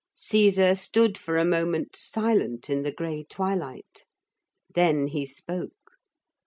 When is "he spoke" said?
5.05-5.91